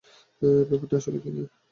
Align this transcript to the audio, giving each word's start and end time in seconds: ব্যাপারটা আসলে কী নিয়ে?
ব্যাপারটা 0.69 0.95
আসলে 0.97 1.17
কী 1.23 1.29
নিয়ে? 1.31 1.47